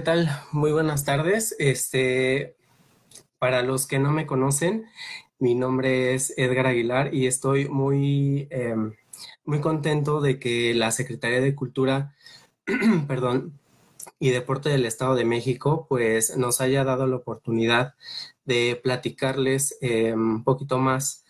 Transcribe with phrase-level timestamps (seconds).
[0.00, 0.30] ¿qué tal?
[0.50, 1.54] Muy buenas tardes.
[1.58, 2.56] Este,
[3.38, 4.86] para los que no me conocen,
[5.38, 8.94] mi nombre es Edgar Aguilar y estoy muy, em,
[9.44, 12.16] muy contento de que la Secretaría de Cultura,
[13.08, 13.60] perdón,
[14.18, 17.94] y Deporte del Estado de México, pues nos haya dado la oportunidad
[18.46, 21.26] de platicarles em, un poquito más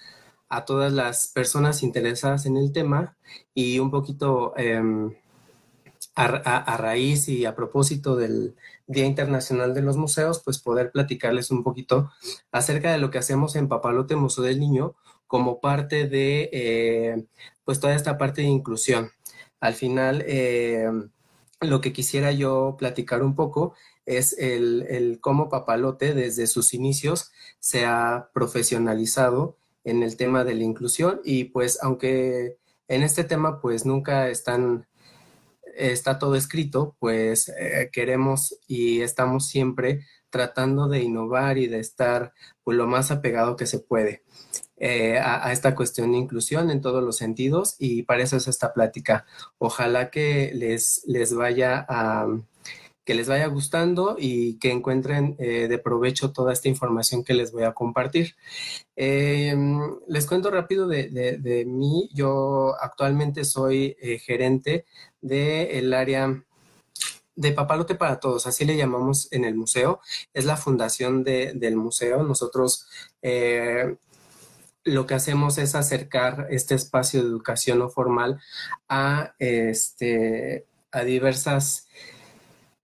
[0.49, 3.17] a todas las personas interesadas en el tema
[3.53, 5.17] y un poquito em,
[6.15, 8.57] a, raíz y a propósito del
[8.87, 12.11] Día Internacional de los Museos, pues poder platicarles un poquito
[12.53, 14.97] acerca de lo que hacemos en Papalote Museo del Niño
[15.27, 17.27] como parte de, eh,
[17.65, 19.11] pues toda esta parte de inclusión.
[19.61, 20.91] Al final, eh,
[21.61, 23.75] lo que quisiera yo platicar un poco
[24.07, 27.31] es el, el, cómo Papalote desde sus inicios
[27.61, 32.59] se ha profesionalizado en el tema de la inclusión y pues aunque
[32.89, 34.87] en este tema pues nunca están
[35.77, 42.33] está todo escrito, pues eh, queremos y estamos siempre tratando de innovar y de estar
[42.63, 44.23] pues, lo más apegado que se puede
[44.77, 48.73] eh, a, esta cuestión de inclusión en todos los sentidos y para eso es esta
[48.73, 49.27] plática.
[49.59, 52.27] Ojalá que les, les vaya a
[53.11, 57.51] que les vaya gustando y que encuentren eh, de provecho toda esta información que les
[57.51, 58.37] voy a compartir.
[58.95, 62.09] les cuento rápido de, de, mí.
[62.15, 64.85] Yo actualmente soy gerente
[65.21, 66.41] del área
[67.35, 69.99] de Papalote para Todos, así le llamamos en el museo.
[70.33, 72.23] Es la fundación del museo.
[72.23, 72.87] Nosotros
[73.23, 73.97] eh,
[74.85, 78.41] lo que hacemos es acercar este espacio de educación no formal
[78.89, 81.89] a, este, a diversas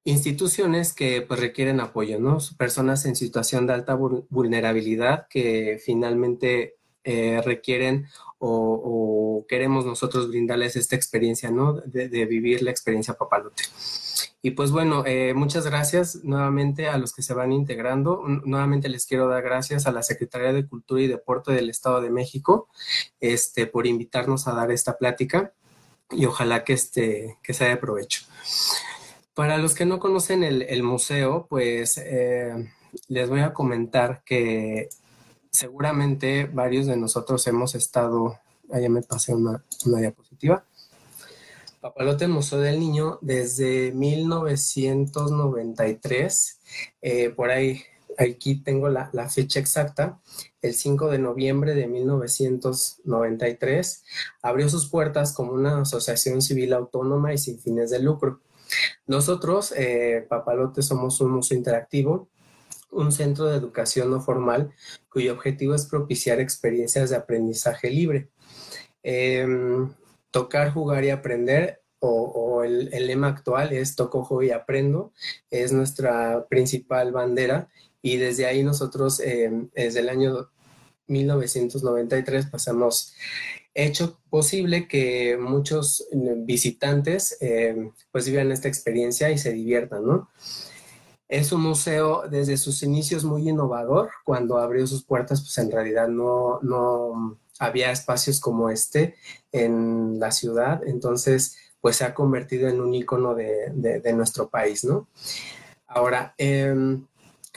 [0.06, 2.38] instituciones que pues, requieren apoyo, ¿no?
[2.56, 8.06] Personas en situación de alta vulnerabilidad que finalmente eh, requieren
[8.38, 11.74] o, queremos nosotros brindarles esta experiencia, ¿no?
[11.74, 13.64] De, vivir la experiencia papalote.
[14.42, 18.22] Y pues bueno, eh, muchas gracias nuevamente a los que se van integrando.
[18.44, 22.10] Nuevamente les quiero dar gracias a la Secretaría de Cultura y Deporte del Estado de
[22.10, 22.68] México
[23.18, 25.52] este, por invitarnos a dar esta plática
[26.10, 28.22] y ojalá que, este, que sea de provecho.
[29.36, 32.54] Para los que no conocen el, museo, pues eh,
[33.08, 34.88] les voy a comentar que
[35.50, 38.38] seguramente varios de nosotros hemos estado,
[38.72, 40.64] allá me pasé una, diapositiva,
[41.82, 46.58] Papalote Museo del Niño desde 1993,
[47.02, 47.82] eh, por ahí,
[48.16, 50.18] aquí tengo la, la, fecha exacta,
[50.62, 54.02] el 5 de noviembre de 1993,
[54.40, 58.40] abrió sus puertas como una asociación civil autónoma y sin fines de lucro.
[59.06, 62.28] Nosotros, eh, Papalote, somos un museo interactivo
[62.96, 64.72] un centro de educación no formal
[65.10, 68.30] cuyo objetivo es propiciar experiencias de aprendizaje libre.
[69.02, 69.92] Em,
[70.30, 75.12] tocar, jugar y aprender, o, el, lema actual es toco, juego y aprendo,
[75.50, 77.68] es nuestra principal bandera
[78.02, 80.50] y desde ahí nosotros, em, desde el año
[81.08, 83.14] 1993, pasamos
[83.74, 86.08] hecho posible que muchos
[86.38, 90.30] visitantes em, pues vivan esta experiencia y se diviertan, ¿no?
[91.28, 94.10] Es un museo desde sus inicios muy innovador.
[94.24, 99.16] Cuando abrió sus puertas, pues en realidad no, no había espacios como este
[99.50, 100.82] en la ciudad.
[100.86, 105.08] Entonces, pues se ha convertido en un icono de, de, nuestro país, ¿no?
[105.86, 107.06] Ahora, em,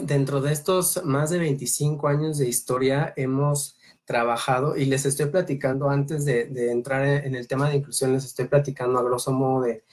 [0.02, 5.90] dentro de estos más de 25 años de historia, hemos trabajado y les estoy platicando
[5.90, 9.84] antes de, entrar en el tema de inclusión, les estoy platicando a grosso modo de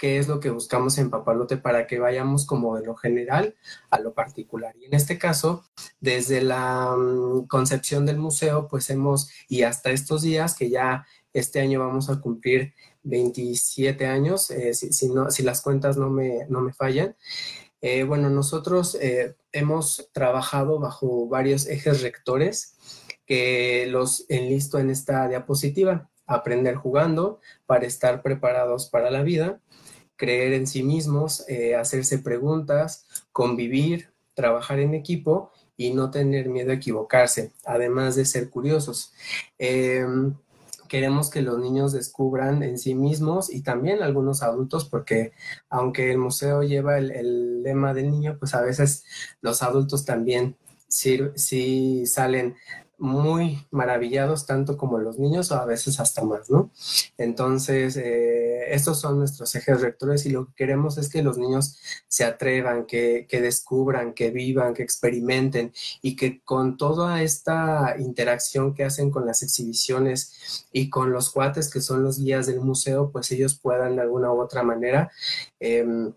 [0.00, 3.54] qué es lo que buscamos en Papalote para que vayamos como de lo general
[3.90, 4.74] a lo particular.
[4.80, 5.62] Y en este caso,
[6.00, 11.60] desde la mm, concepción del museo, pues hemos, y hasta estos días, que ya este
[11.60, 12.72] año vamos a cumplir
[13.02, 17.14] 27 años, eh, si, no, si las cuentas no me, no me fallan,
[17.82, 22.76] eh, bueno, nosotros eh, hemos trabajado bajo varios ejes rectores
[23.26, 26.10] que los enlisto en esta diapositiva.
[26.26, 29.60] Aprender jugando para estar preparados para la vida,
[30.16, 36.72] creer en sí mismos, eh, hacerse preguntas, convivir, trabajar en equipo y no tener miedo
[36.72, 39.12] a equivocarse, además de ser curiosos.
[40.90, 45.32] Em, queremos que los niños descubran en sí mismos y también algunos adultos, porque
[45.68, 49.04] aunque el museo lleva el, lema del niño, pues a veces
[49.40, 50.56] los adultos también
[50.88, 52.56] sí salen
[53.00, 56.70] muy maravillados, tanto como los niños o a veces hasta más, ¿no?
[57.16, 61.78] Entonces, eh, estos son nuestros ejes rectores y lo que queremos es que los niños
[62.08, 68.74] se atrevan, que, que, descubran, que vivan, que experimenten y que con toda esta interacción
[68.74, 73.10] que hacen con las exhibiciones y con los cuates que son los guías del museo,
[73.10, 75.10] pues ellos puedan de alguna u otra manera...
[75.58, 76.12] Eh,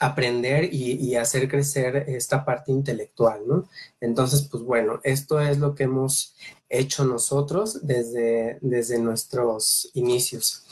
[0.00, 3.68] aprender y, hacer crecer esta parte intelectual, ¿no?
[4.00, 6.34] Entonces, pues bueno, esto es lo que hemos
[6.68, 10.64] hecho nosotros desde, desde nuestros inicios.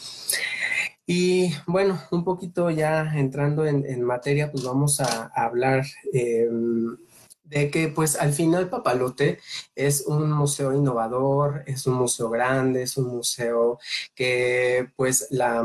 [1.07, 6.97] Y bueno, un poquito ya entrando en, materia, pues vamos a, hablar em,
[7.45, 9.39] de que pues al final Papalote
[9.75, 13.79] es un museo innovador, es un museo grande, es un museo
[14.15, 15.63] que pues la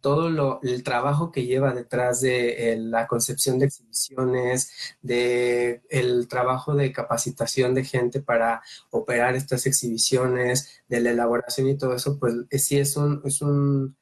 [0.00, 4.70] todo lo, el trabajo que lleva detrás de eh, la concepción de exhibiciones,
[5.02, 11.76] de el trabajo de capacitación de gente para operar estas exhibiciones, de la elaboración y
[11.76, 13.96] todo eso, pues eh, sí es un, es un,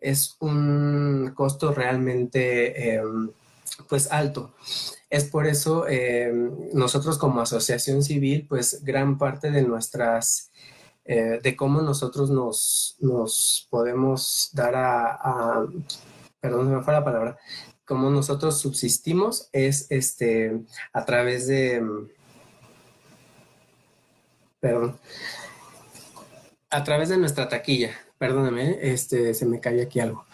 [0.00, 3.30] es un costo realmente em,
[3.88, 4.54] pues alto.
[5.10, 5.86] Es por eso
[6.74, 10.50] nosotros como asociación civil, pues gran parte de nuestras
[11.10, 15.66] eh, de cómo nosotros nos, nos podemos dar a,
[16.38, 17.38] perdón, se me fue la palabra,
[17.86, 20.60] cómo nosotros subsistimos es este,
[20.92, 21.82] a través de,
[24.60, 25.00] perdón,
[26.68, 30.26] a través de nuestra taquilla, perdóname, este, se me cae aquí algo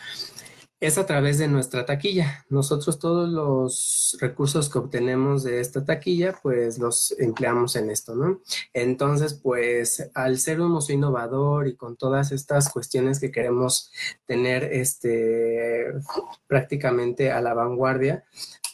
[0.86, 2.44] es a través de nuestra taquilla.
[2.50, 8.40] Nosotros todos los recursos que obtenemos de esta taquilla, pues los empleamos en esto, ¿no?
[8.75, 13.92] Entonces, pues al ser un museo innovador y con todas estas cuestiones que queremos
[14.26, 15.86] tener este,
[16.46, 18.25] prácticamente a la vanguardia,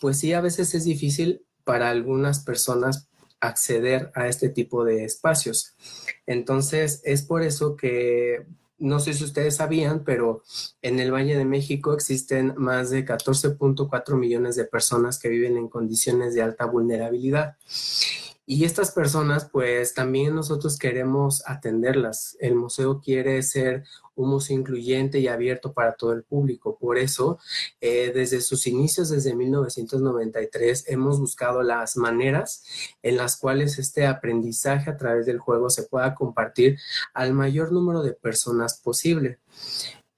[0.00, 3.08] pues sí, a veces es difícil para algunas personas
[3.40, 5.74] acceder a este tipo de espacios.
[6.26, 8.46] Entonces, es por eso que
[8.80, 10.42] no sé si ustedes sabían, pero
[10.82, 15.68] en el Valle de México existen más de 14.4 millones de personas que viven en
[15.68, 17.56] condiciones de alta vulnerabilidad.
[18.52, 22.36] Y estas personas, pues también nosotros queremos atenderlas.
[22.40, 23.84] El museo quiere ser
[24.16, 26.76] un museo incluyente y abierto para todo el público.
[26.76, 27.38] Por eso,
[27.80, 32.64] eh, desde sus inicios, desde 1993, hemos buscado las maneras
[33.04, 36.76] en las cuales este aprendizaje a través del juego se pueda compartir
[37.14, 39.38] al mayor número de personas posible.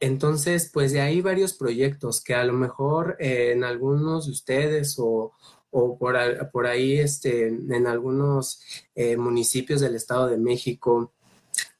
[0.00, 4.96] Entonces, pues de ahí varios proyectos que a lo mejor eh, en algunos de ustedes
[4.98, 5.34] o,
[5.72, 6.16] o por,
[6.52, 8.60] por ahí este, en algunos
[8.94, 11.12] eh, municipios del Estado de México,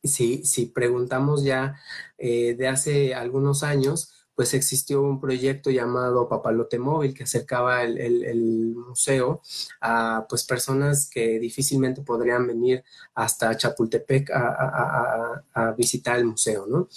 [0.03, 1.77] si, si preguntamos ya
[2.19, 8.75] eh, de hace algunos años, pues existió un proyecto llamado Papalote Móvil que acercaba el,
[8.75, 9.40] museo
[9.81, 12.84] a pues personas que difícilmente podrían venir
[13.14, 16.88] hasta Chapultepec a visitar el museo, ¿no?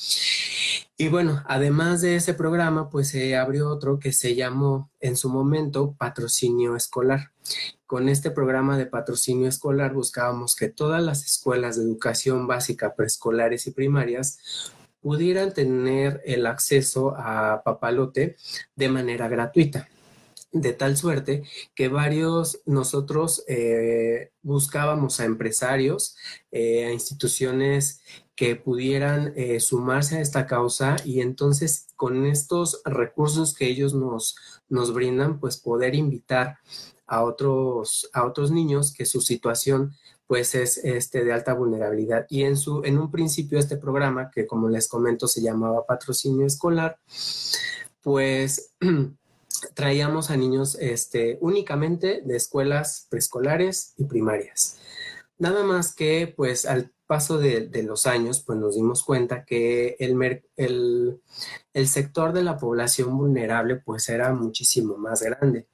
[0.98, 5.30] Y bueno, además de ese programa, pues se abrió otro que se llamó en su
[5.30, 7.32] momento Patrocinio Escolar.
[7.86, 13.68] Con este programa de patrocinio escolar buscábamos que todas las escuelas de educación básica, preescolares
[13.68, 14.40] y primarias
[15.06, 18.38] pudieran tener el acceso a Papalote
[18.76, 19.88] de manera gratuita.
[20.52, 21.44] De tal suerte
[21.76, 26.16] que varios nosotros eh, buscábamos a empresarios,
[26.52, 28.02] eh, a instituciones
[28.36, 34.36] que pudieran eh, sumarse a esta causa y entonces con estos recursos que ellos nos,
[34.70, 36.58] nos brindan, pues poder invitar
[37.06, 39.94] a otros, a otros niños que su situación
[40.28, 42.26] pues es este, de alta vulnerabilidad.
[42.30, 46.46] Y en, su, en un principio este programa, que como les comento se llamaba patrocinio
[46.46, 46.98] escolar,
[48.02, 48.72] pues
[49.74, 54.78] traíamos a niños este, únicamente de escuelas preescolares y primarias.
[55.38, 60.42] Nada más que, pues, al paso de, los años, pues nos dimos cuenta que el,
[60.58, 65.68] el, sector de la población vulnerable, pues, era muchísimo más grande.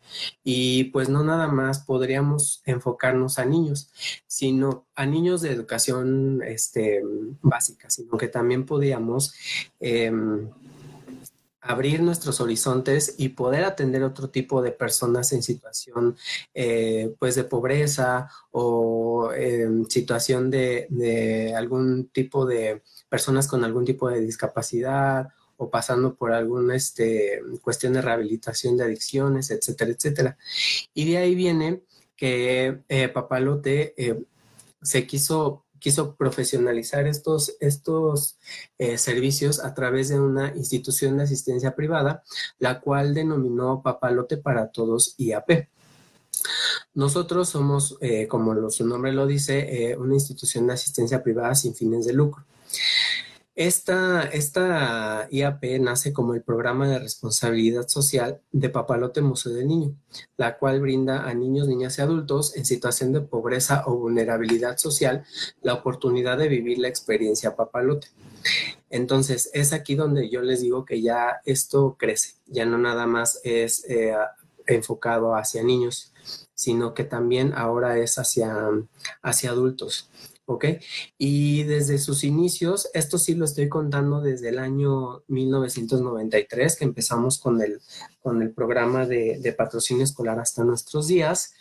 [0.43, 3.91] Y, pues, no nada más podríamos enfocarnos a niños,
[4.27, 7.01] sino a niños de educación este,
[7.41, 9.33] básica, sino que también podíamos...
[9.79, 10.49] Em,
[11.61, 16.17] abrir nuestros horizontes y poder atender otro tipo de personas en situación
[16.53, 24.09] eh, pues de pobreza o en situación de, algún tipo de personas con algún tipo
[24.09, 30.37] de discapacidad o pasando por alguna este, cuestión de rehabilitación de adicciones, etcétera, etcétera.
[30.95, 31.83] Y de ahí viene
[32.15, 34.23] que eh, Papalote eh,
[34.81, 38.37] se quiso quiso profesionalizar estos, estos
[38.77, 42.23] eh, servicios a través de una institución de asistencia privada,
[42.59, 45.67] la cual denominó Papalote para Todos IAP.
[46.93, 51.73] Nosotros somos, eh, como su nombre lo dice, eh, una institución de asistencia privada sin
[51.73, 52.45] fines de lucro.
[53.55, 59.93] Esta, esta IAP nace como el programa de responsabilidad social de Papalote Museo del Niño,
[60.37, 65.25] la cual brinda a niños, niñas y adultos en situación de pobreza o vulnerabilidad social
[65.61, 68.07] la oportunidad de vivir la experiencia Papalote.
[68.89, 73.41] Entonces, es aquí donde yo les digo que ya esto crece, ya no nada más
[73.43, 74.15] es eh,
[74.65, 76.13] enfocado hacia niños,
[76.53, 78.55] sino que también ahora es hacia,
[79.21, 80.09] hacia adultos.
[80.45, 80.65] ¿Ok?
[81.17, 87.39] Y desde sus inicios, esto sí lo estoy contando desde el año 1993, que empezamos
[87.39, 87.79] con el,
[88.21, 91.53] con el programa de, patrocinio escolar hasta nuestros días,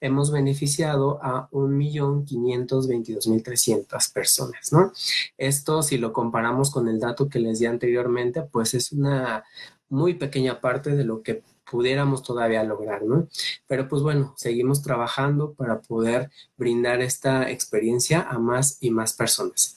[0.00, 4.92] hemos beneficiado a 1.522.300 personas, ¿no?
[5.36, 9.42] Esto, si lo comparamos con el dato que les di anteriormente, pues es una
[9.88, 13.28] muy pequeña parte de lo que pudiéramos todavía lograr, ¿no?
[13.66, 19.76] Pero pues bueno, seguimos trabajando para poder brindar esta experiencia a más y más personas.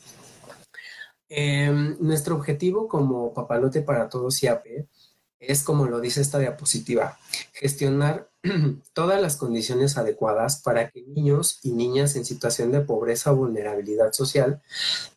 [1.30, 4.66] Em, nuestro objetivo como Papalote para Todos IAP
[5.40, 7.18] es, como lo dice esta diapositiva,
[7.54, 8.30] gestionar
[8.94, 14.14] todas las condiciones adecuadas para que niños y niñas en situación de pobreza o vulnerabilidad
[14.14, 14.62] social,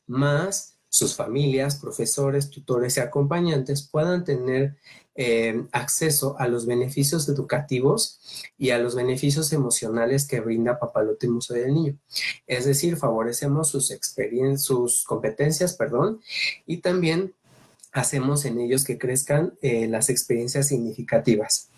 [0.06, 4.76] más sus familias, profesores, tutores y acompañantes puedan tener
[5.16, 8.20] eh, acceso a los beneficios educativos
[8.56, 11.98] y a los beneficios emocionales que brinda Papalote Museo del Niño.
[12.46, 16.20] Es decir, favorecemos sus experiencias, sus competencias, perdón,
[16.64, 17.34] y también
[17.90, 21.70] hacemos en ellos que crezcan eh, las experiencias significativas.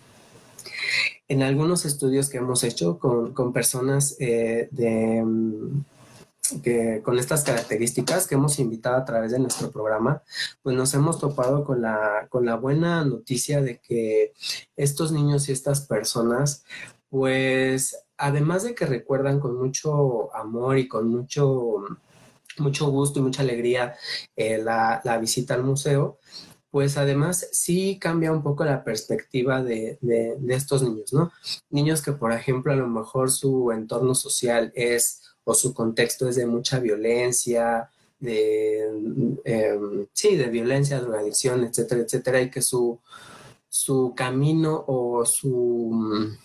[1.27, 5.23] En algunos estudios que hemos hecho con, personas eh, de...
[5.25, 5.85] Mm,
[6.63, 10.23] que con estas características que hemos invitado a través de nuestro programa,
[10.63, 14.33] pues nos hemos topado con la, con la buena noticia de que
[14.77, 16.65] estos niños y estas personas,
[17.09, 21.85] pues además de que recuerdan con mucho amor y con mucho,
[22.59, 23.95] mucho gusto y mucha alegría
[24.37, 26.19] eh, la, visita al museo,
[26.71, 31.33] pues además sí cambia un poco la perspectiva de, de, estos niños, ¿no?
[31.71, 36.37] Niños que, por ejemplo, a lo mejor su entorno social es o su contexto es
[36.37, 37.89] de mucha violencia,
[38.19, 38.81] de,
[39.45, 42.99] em, sí, de violencia, drogadicción, etcétera, etcétera, y que su,
[43.69, 46.37] su camino o su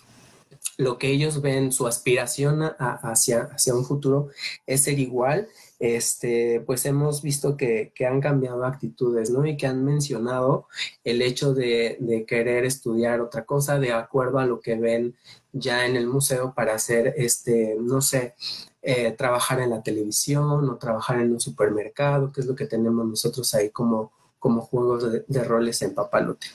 [0.78, 4.28] lo que ellos ven, su aspiración hacia, hacia un futuro
[4.66, 9.44] es ser igual, este, pues hemos visto que, han cambiado actitudes, ¿no?
[9.46, 10.68] Y que han mencionado
[11.04, 15.16] el hecho de, de, querer estudiar otra cosa de acuerdo a lo que ven
[15.52, 18.34] ya en el museo para hacer, este, no sé,
[18.84, 23.06] eh, trabajar en la televisión o trabajar en un supermercado, que es lo que tenemos
[23.06, 24.10] nosotros ahí como,
[24.40, 26.48] como juegos de, roles en Papalote.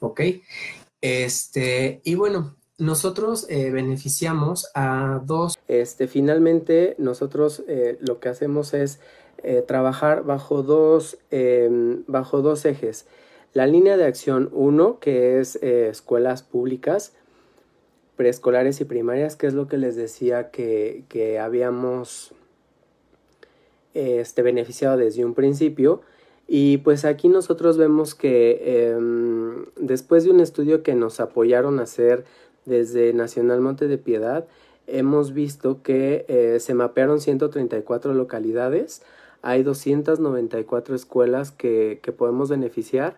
[0.00, 0.20] ¿Ok?
[1.00, 5.58] Este, y bueno, nosotros eh, beneficiamos a dos.
[5.66, 9.00] Este, finalmente, nosotros eh, lo que hacemos es
[9.66, 13.06] trabajar bajo dos, em, bajo dos ejes.
[13.52, 17.12] La línea de acción 1, que es escuelas públicas,
[18.16, 22.32] preescolares y primarias, que es lo que les decía que, habíamos
[23.94, 26.02] este, beneficiado desde un principio.
[26.46, 31.84] Y pues aquí nosotros vemos que em, después de un estudio que nos apoyaron a
[31.84, 32.24] hacer
[32.66, 34.46] desde Nacional Monte de Piedad,
[34.86, 39.02] hemos visto que eh, se mapearon 134 localidades,
[39.40, 43.16] hay 294 escuelas que, que podemos beneficiar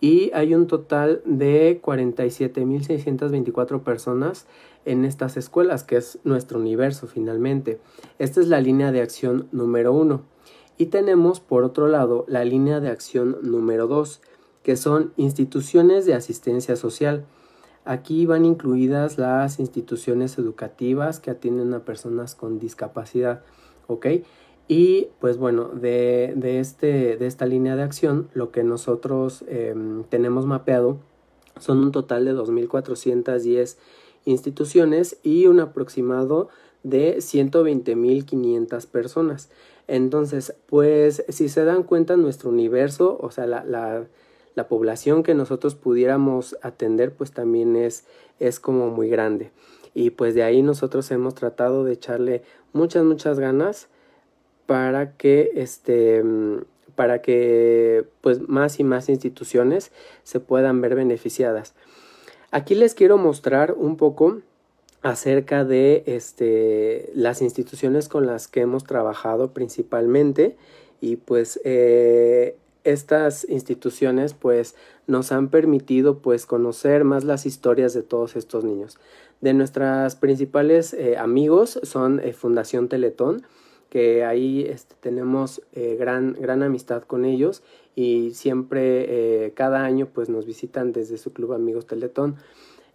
[0.00, 4.46] y hay un total de 47.624 personas
[4.84, 7.80] en estas escuelas, que es nuestro universo finalmente.
[8.18, 10.22] Esta es la línea de acción número uno.
[10.76, 14.22] Y tenemos por otro lado la línea de acción número dos,
[14.62, 17.26] que son instituciones de asistencia social.
[17.84, 23.42] Aquí van incluidas las instituciones educativas que atienden a personas con discapacidad,
[23.88, 24.06] ¿ok?
[24.68, 30.04] Y pues bueno, de, de, este, de esta línea de acción, lo que nosotros em,
[30.04, 30.98] tenemos mapeado
[31.58, 33.76] son un total de 2.410
[34.26, 36.50] instituciones y un aproximado
[36.82, 39.50] de 120.500 personas.
[39.86, 44.06] Entonces, pues si se dan cuenta, nuestro universo, o sea, la, la,
[44.54, 48.04] la población que nosotros pudiéramos atender, pues también es,
[48.38, 49.50] es como muy grande.
[49.94, 52.42] Y pues de ahí nosotros hemos tratado de echarle
[52.74, 53.88] muchas, muchas ganas
[54.68, 56.22] para que este
[56.94, 59.92] para que pues más y más instituciones
[60.24, 61.72] se puedan ver beneficiadas.
[62.50, 64.42] Aquí les quiero mostrar un poco
[65.00, 70.56] acerca de este, las instituciones con las que hemos trabajado principalmente
[71.00, 74.74] y pues eh, estas instituciones pues
[75.06, 78.98] nos han permitido pues conocer más las historias de todos estos niños.
[79.40, 83.46] De nuestras principales eh, amigos son eh, Fundación Teletón,
[83.90, 87.62] que ahí este, tenemos eh, gran, gran amistad con ellos
[87.94, 92.36] y siempre eh, cada año pues nos visitan desde su club Amigos Teletón.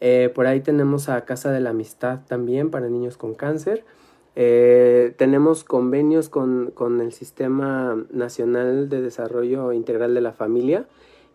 [0.01, 3.85] Eh, por ahí tenemos a Casa de la Amistad también para niños con cáncer.
[4.35, 10.87] Tenemos convenios con, con, el Sistema Nacional de Desarrollo Integral de la Familia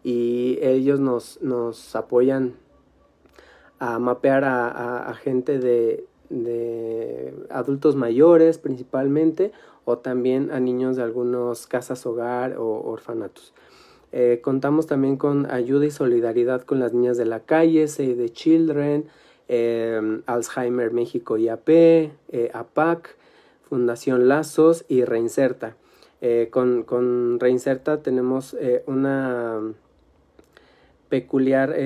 [0.03, 2.55] y ellos nos, nos apoyan
[3.79, 9.52] a mapear a, gente de, de, adultos mayores principalmente
[9.85, 13.54] o también a niños de algunas casas hogar o orfanatos.
[14.12, 18.30] Eh, contamos también con ayuda y solidaridad con las niñas de la calle, Save the
[18.30, 19.06] Children,
[19.49, 23.16] eh, Alzheimer México IAP, eh, APAC,
[23.68, 25.76] Fundación Lazos y Reinserta.
[26.50, 28.56] con, con, Reinserta tenemos
[28.87, 29.61] una
[31.08, 31.76] peculiar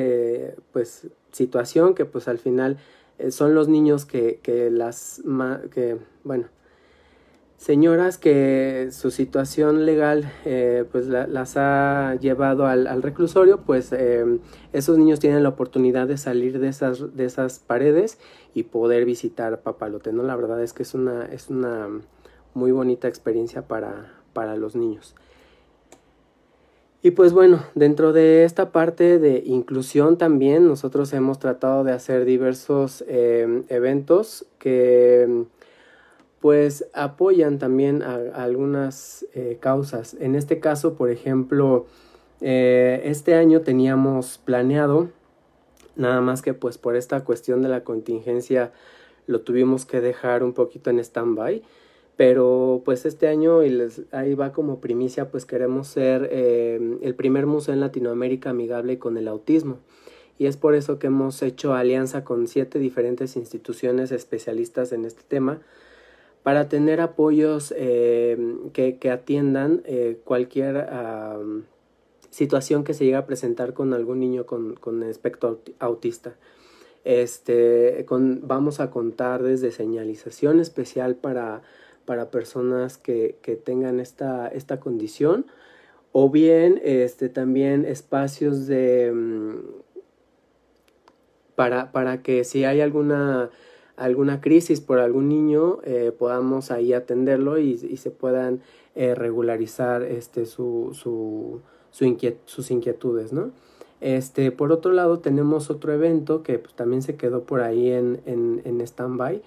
[0.73, 2.79] pues, situación que pues al final
[3.31, 5.23] son los niños que, que las
[5.71, 6.47] que bueno
[7.63, 14.41] señoras que su situación legal eh, pues las ha llevado al, reclusorio, pues eh,
[14.73, 18.19] esos niños tienen la oportunidad de salir de esas, de esas paredes
[18.53, 20.25] y poder visitar Papalote, ¿no?
[20.25, 21.89] La verdad es que es una, es una
[22.53, 25.15] muy bonita experiencia para, para los niños.
[27.05, 32.25] Y pues bueno, dentro de esta parte de inclusión también nosotros hemos tratado de hacer
[32.25, 35.47] diversos eh, eventos que
[36.39, 40.15] pues apoyan también a, algunas eh, causas.
[40.21, 41.87] En este caso, por ejemplo,
[42.41, 45.09] eh, este año teníamos planeado,
[45.97, 48.73] nada más que pues por esta cuestión de la contingencia
[49.27, 51.63] lo tuvimos que dejar un poquito en stand-by,
[52.17, 57.15] pero pues este año, y les, ahí va como primicia, pues queremos ser eh, el
[57.15, 59.79] primer museo en Latinoamérica amigable con el autismo.
[60.39, 65.23] Y es por eso que hemos hecho alianza con siete diferentes instituciones especialistas en este
[65.27, 65.61] tema,
[66.43, 68.37] para tener apoyos eh,
[68.73, 70.89] que, atiendan eh, cualquier
[72.31, 76.35] situación que se llegue a presentar con algún niño con, con espectro autista.
[77.05, 81.63] Este, con, vamos a contar desde señalización especial para,
[82.05, 85.47] para personas que, que tengan esta, esta condición
[86.13, 89.57] o bien este, también espacios de mm,
[91.55, 93.51] para, para que si hay alguna
[93.97, 98.61] alguna crisis por algún niño, eh, podamos ahí atenderlo y, se puedan
[98.95, 101.61] eh, regularizar este, su, su,
[102.47, 103.51] sus inquietudes, ¿no?
[104.01, 108.21] Este, por otro lado, tenemos otro evento que pues, también se quedó por ahí en,
[108.27, 109.43] en, en stand-by,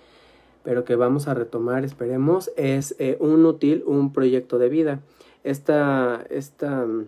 [0.66, 5.00] pero que vamos a retomar, esperemos, es eh, un útil, un proyecto de vida.
[5.44, 7.06] Esta, esta mm,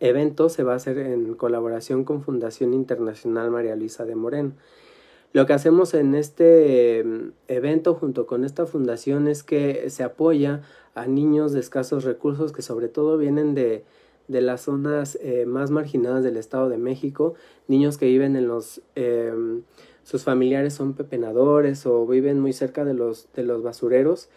[0.00, 4.52] evento se va a hacer en colaboración con Fundación Internacional María Luisa de Moreno.
[5.32, 10.62] Lo que hacemos en este em, evento junto con esta fundación es que se apoya
[10.94, 13.84] a niños de escasos recursos que sobre todo vienen de,
[14.26, 17.34] de las zonas eh, más marginadas del Estado de México,
[17.68, 18.82] niños que viven en los...
[18.96, 19.62] Em,
[20.02, 24.28] sus familiares son pepenadores o viven muy cerca de los, de los basureros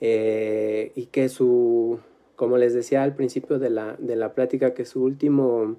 [0.00, 1.98] eh, y que su,
[2.36, 5.76] como les decía al principio de la, de la plática, que su último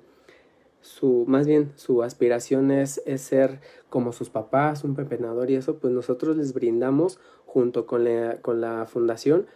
[0.81, 5.77] su, más bien su aspiración es, es, ser como sus papás, un pepenador y eso,
[5.77, 9.47] pues nosotros les brindamos junto con la, con la fundación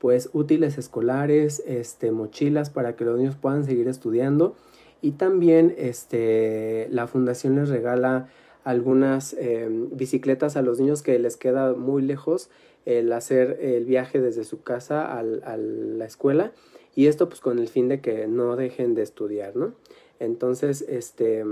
[0.00, 4.56] pues útiles escolares, este, mochilas para que los niños puedan seguir estudiando.
[5.02, 8.28] Y también este, la fundación les regala
[8.64, 12.50] algunas em, bicicletas a los niños que les queda muy lejos
[12.86, 16.52] el hacer el viaje desde su casa al, a la escuela
[16.94, 19.72] y esto pues con el fin de que no dejen de estudiar, ¿no?
[20.18, 21.44] Entonces, este,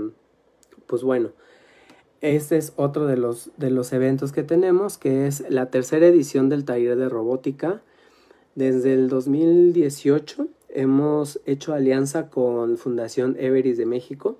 [0.85, 1.31] pues bueno,
[2.21, 6.49] este es otro de los, de los eventos que tenemos, que es la tercera edición
[6.49, 7.81] del taller de robótica.
[8.55, 14.37] Desde el 2018 hemos hecho alianza con Fundación Everis de México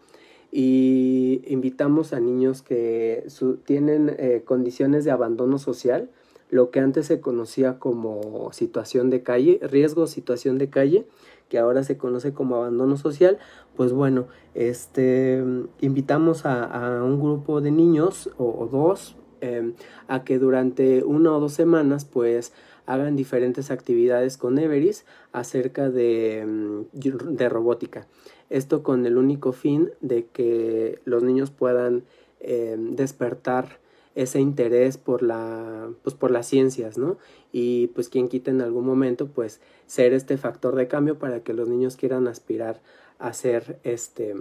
[0.52, 3.28] y invitamos a niños que
[3.66, 6.10] tienen eh, condiciones de abandono social,
[6.50, 11.06] lo que antes se conocía como situación de calle, riesgo situación de calle,
[11.50, 13.38] que ahora se conoce como abandono social,
[13.76, 15.44] pues bueno, este,
[15.82, 19.74] invitamos a, un grupo de niños o, dos em,
[20.08, 22.54] a que durante una o dos semanas pues
[22.86, 28.08] hagan diferentes actividades con Everis acerca de, em, de robótica.
[28.50, 32.04] Esto con el único fin de que los niños puedan
[32.40, 33.80] em, despertar
[34.16, 37.18] ese interés por la pues por las ciencias no
[37.52, 41.54] y pues quien quita en algún momento pues ser este factor de cambio para que
[41.54, 42.82] los niños quieran aspirar
[43.20, 44.36] a hacer este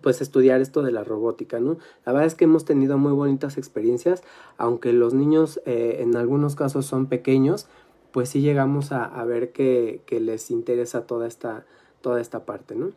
[0.00, 1.78] pues estudiar esto de la robótica, ¿no?
[2.04, 4.22] La verdad es que hemos tenido muy bonitas experiencias,
[4.56, 7.66] aunque los niños eh, en algunos casos son pequeños,
[8.12, 11.66] pues sí llegamos a, ver que, les interesa toda esta,
[12.00, 12.92] toda esta parte, ¿no?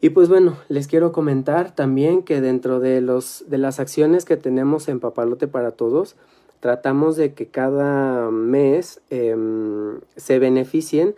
[0.00, 4.36] Y pues bueno, les quiero comentar también que dentro de, los, de las acciones que
[4.36, 6.16] tenemos en Papalote para Todos,
[6.60, 11.14] tratamos de que cada mes em, se beneficien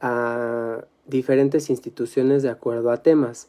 [0.00, 3.48] a diferentes instituciones de acuerdo a temas.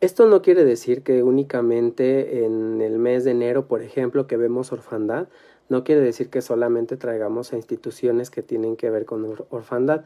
[0.00, 4.72] Esto no quiere decir que únicamente en el mes de enero, por ejemplo, que vemos
[4.72, 5.28] orfandad,
[5.68, 10.04] no quiere decir que solamente traigamos a instituciones que tienen que ver con orfandad,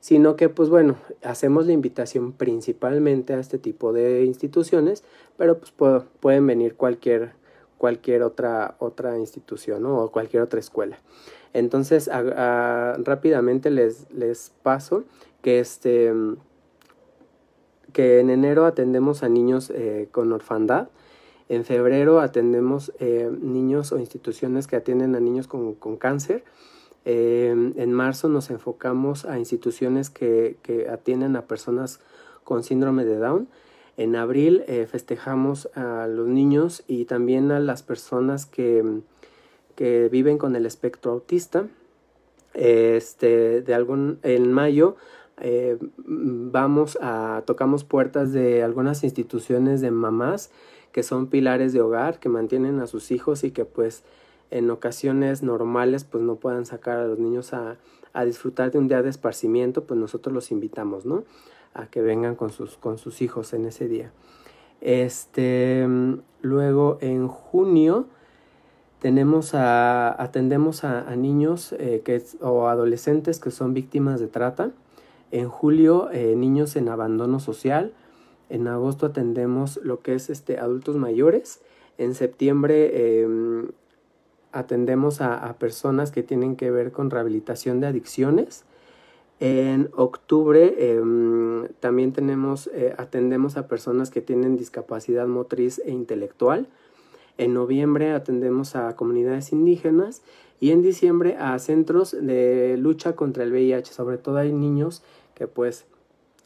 [0.00, 5.04] sino que pues bueno, hacemos la invitación principalmente a este tipo de instituciones,
[5.36, 7.32] pero pues pueden venir cualquier,
[7.78, 10.98] cualquier otra, otra institución o cualquier otra escuela.
[11.52, 15.04] Entonces, rápidamente les, les paso
[15.42, 16.12] que este
[17.92, 20.88] que en enero atendemos a niños eh, con orfandad,
[21.48, 26.44] en febrero atendemos eh, niños o instituciones que atienden a niños con, cáncer.
[27.04, 30.56] Eh, en marzo nos enfocamos a instituciones que,
[30.90, 32.00] atienden a personas
[32.44, 33.48] con síndrome de Down.
[33.96, 39.00] En abril festejamos a los niños y también a las personas que,
[39.74, 41.66] que viven con el espectro autista.
[42.54, 44.96] Este, de algún, en mayo
[45.40, 50.50] eh, vamos a, tocamos puertas de algunas instituciones de mamás
[50.92, 54.02] que son pilares de hogar, que mantienen a sus hijos y que pues
[54.50, 57.76] en ocasiones normales pues no puedan sacar a los niños a,
[58.12, 61.24] a disfrutar de un día de esparcimiento, pues nosotros los invitamos, ¿no?
[61.74, 64.12] A que vengan con sus, con sus hijos en ese día.
[64.80, 65.86] Este,
[66.40, 68.06] luego en junio
[69.00, 74.70] tenemos a, atendemos a, niños eh, que, o adolescentes que son víctimas de trata.
[75.30, 77.92] En julio, eh, niños en abandono social.
[78.48, 81.60] En agosto atendemos lo que es este, adultos mayores.
[81.98, 83.68] En septiembre em,
[84.58, 88.64] atendemos a, personas que tienen que ver con rehabilitación de adicciones.
[89.40, 96.66] En octubre em, también tenemos, eh, atendemos a personas que tienen discapacidad motriz e intelectual.
[97.36, 100.22] En noviembre atendemos a comunidades indígenas
[100.58, 103.92] y en diciembre a centros de lucha contra el VIH.
[103.92, 105.86] Sobre todo hay niños que pues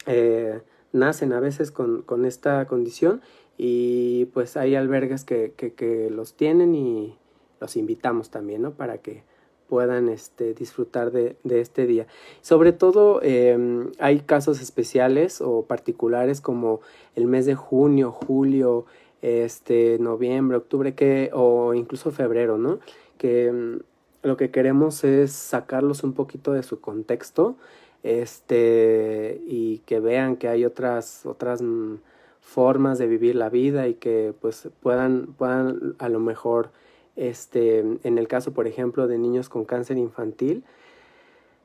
[0.05, 3.21] eh, nacen a veces con, esta condición
[3.57, 7.17] y pues hay albergues que, los tienen y
[7.63, 8.71] los invitamos también, ¿no?
[8.71, 9.23] Para que
[9.69, 12.07] puedan este, disfrutar de, este día.
[12.41, 16.81] Sobre todo em, hay casos especiales o particulares como
[17.15, 18.85] el mes de junio, julio,
[19.21, 22.79] este, noviembre, octubre, que, o incluso febrero, ¿no?
[23.17, 23.79] Que em,
[24.23, 27.55] lo que queremos es sacarlos un poquito de su contexto
[28.03, 31.95] este, y que vean que hay otras, otras mm,
[32.41, 36.71] formas de vivir la vida y que pues puedan, puedan a lo mejor,
[37.15, 40.63] este, en el caso, por ejemplo, de niños con cáncer infantil,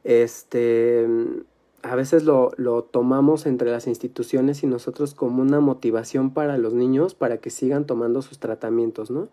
[0.05, 1.07] este,
[1.83, 6.75] a veces lo, lo tomamos entre las instituciones y nosotros como una motivación para los
[6.75, 9.29] niños para que sigan tomando sus tratamientos, ¿no?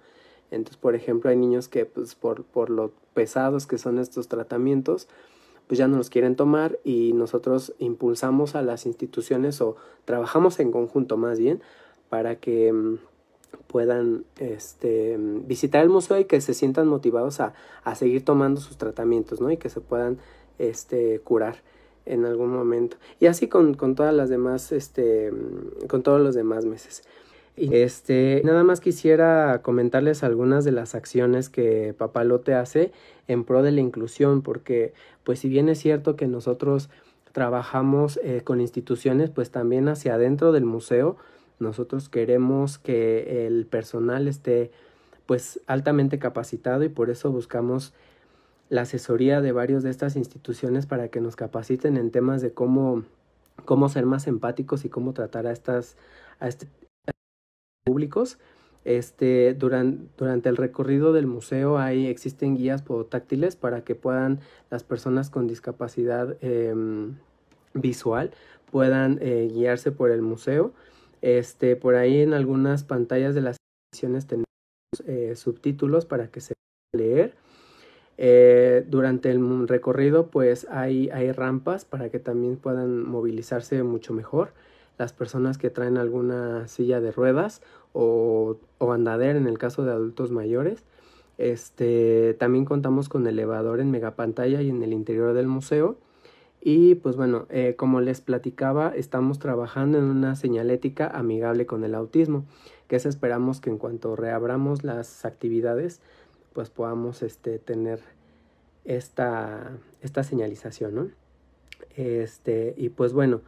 [0.51, 5.07] Entonces, por ejemplo, hay niños que, pues, por, por lo pesados que son estos tratamientos,
[5.67, 9.75] pues ya no los quieren tomar y nosotros impulsamos a las instituciones o
[10.05, 11.61] trabajamos en conjunto más bien
[12.09, 12.99] para que mm,
[13.67, 18.77] puedan este, visitar el museo y que se sientan motivados a, a, seguir tomando sus
[18.77, 19.51] tratamientos, ¿no?
[19.51, 20.17] Y que se puedan
[20.59, 21.57] este, curar
[22.05, 22.97] en algún momento.
[23.19, 25.31] Y así con, con todas las demás, este,
[25.87, 27.03] con todos los demás meses.
[27.57, 32.91] Este, nada más quisiera comentarles algunas de las acciones que Papalote hace
[33.27, 36.89] en pro de la inclusión, porque pues si bien es cierto que nosotros
[37.31, 41.15] trabajamos eh, con instituciones, pues también hacia adentro del museo,
[41.59, 44.71] nosotros queremos que el personal esté
[45.25, 47.93] pues altamente capacitado y por eso buscamos
[48.69, 53.03] la asesoría de varios de estas instituciones para que nos capaciten en temas de cómo,
[53.63, 55.97] cómo ser más empáticos y cómo tratar a estas
[56.39, 56.67] a este,
[57.83, 58.37] públicos.
[58.83, 64.83] Este, durante, durante el recorrido del museo hay, existen guías podotáctiles para que puedan las
[64.83, 67.15] personas con discapacidad em,
[67.73, 68.31] visual
[68.75, 70.73] puedan eh, guiarse por el museo.
[71.21, 73.57] Este, por ahí en algunas pantallas de las
[73.93, 74.45] sesiones tenemos
[75.05, 76.53] eh, subtítulos para que se
[76.91, 77.35] pueda leer.
[78.17, 84.53] Eh, durante el recorrido pues hay, hay rampas para que también puedan movilizarse mucho mejor
[84.97, 89.91] las personas que traen alguna silla de ruedas o, o andadera en el caso de
[89.91, 90.85] adultos mayores.
[91.37, 95.97] Este, también contamos con elevador en megapantalla y en el interior del museo.
[96.67, 101.93] Y pues bueno, eh, como les platicaba, estamos trabajando en una señalética amigable con el
[101.93, 102.43] autismo,
[102.87, 106.01] que es esperamos que en cuanto reabramos las actividades,
[106.53, 107.99] pues podamos este, tener
[108.83, 111.13] esta, esta señalización.
[111.95, 113.41] Este, y pues bueno,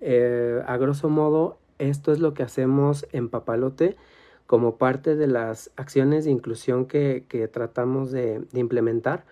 [0.00, 3.96] eh, a grosso modo, esto es lo que hacemos en Papalote.
[4.46, 9.24] como parte de las acciones de inclusión que, tratamos de, implementar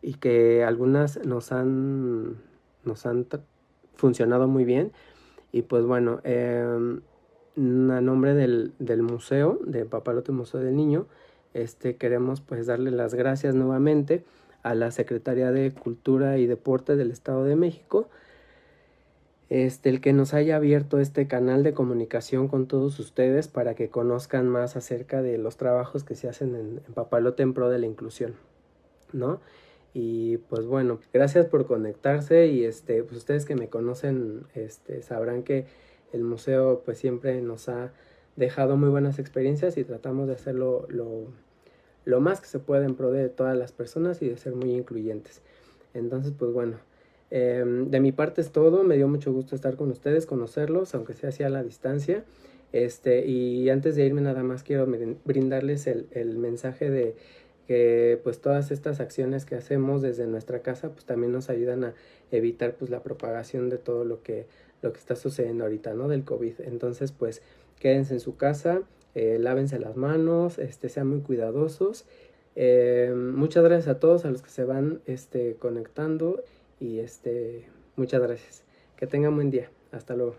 [0.00, 2.36] y que algunas nos han,
[2.86, 3.26] nos han
[3.96, 4.92] funcionado muy bien.
[5.52, 7.00] Y pues bueno, em,
[7.56, 11.06] a nombre del, del, museo, de Papalote Museo del Niño,
[11.54, 14.24] este, queremos pues darle las gracias nuevamente
[14.64, 18.08] a la Secretaría de Cultura y Deporte del Estado de México,
[19.50, 23.90] este, el que nos haya abierto este canal de comunicación con todos ustedes para que
[23.90, 27.86] conozcan más acerca de los trabajos que se hacen en, Papalote en pro de la
[27.86, 28.34] inclusión,
[29.12, 29.40] ¿no?
[29.94, 35.44] Y pues bueno, gracias por conectarse y este, pues ustedes que me conocen, este, sabrán
[35.44, 35.66] que
[36.12, 37.92] el museo pues siempre nos ha
[38.36, 43.12] dejado muy buenas experiencias y tratamos de hacerlo lo, más que se puede en pro
[43.12, 45.42] de todas las personas y de ser muy incluyentes.
[45.94, 46.78] Entonces, pues bueno,
[47.36, 51.14] Em, de mi parte es todo, me dio mucho gusto estar con ustedes, conocerlos, aunque
[51.14, 52.24] sea así a la distancia.
[52.72, 54.86] Este, y antes de irme nada más quiero
[55.24, 57.16] brindarles el mensaje de
[57.66, 61.94] que pues todas estas acciones que hacemos desde nuestra casa pues también nos ayudan a
[62.30, 64.46] evitar pues la propagación de todo lo que
[64.82, 67.42] lo que está sucediendo ahorita no del covid entonces pues
[67.78, 68.82] quédense en su casa
[69.14, 72.04] eh, lávense las manos este sean muy cuidadosos
[72.56, 76.42] eh, muchas gracias a todos a los que se van este conectando
[76.80, 77.64] y este,
[77.96, 78.64] muchas gracias.
[78.96, 79.70] Que tengan buen día.
[79.92, 80.36] Hasta luego.